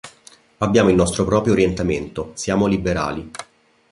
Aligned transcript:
Abbiamo 0.57 0.89
il 0.89 0.95
nostro 0.95 1.25
proprio 1.25 1.53
orientamento: 1.53 2.31
siamo 2.33 2.65
liberali". 2.65 3.29